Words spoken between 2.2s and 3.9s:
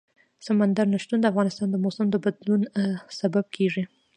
بدلون سبب کېږي.